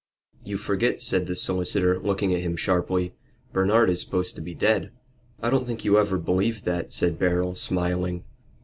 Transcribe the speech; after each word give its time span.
"You 0.43 0.57
forget," 0.57 0.99
said 0.99 1.27
the 1.27 1.35
solicitor, 1.35 1.99
looking 1.99 2.33
at 2.33 2.41
him 2.41 2.55
sharply. 2.57 3.13
"Bernard 3.53 3.87
is 3.87 4.01
supposed 4.01 4.33
to 4.35 4.41
be 4.41 4.55
dead." 4.55 4.89
"I 5.43 5.51
don't 5.51 5.67
think 5.67 5.85
you 5.85 5.99
ever 5.99 6.17
believed 6.17 6.65
that," 6.65 6.91
said 6.91 7.19
Beryl, 7.19 7.53
smiling. 7.53 8.23